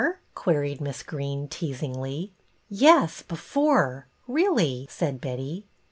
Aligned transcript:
queried 0.33 0.81
Miss 0.81 1.03
Greene, 1.03 1.47
teasingly. 1.47 2.33
"Yes, 2.71 3.21
before; 3.21 4.07
really," 4.27 4.87
said 4.89 5.21
Betty. 5.21 5.67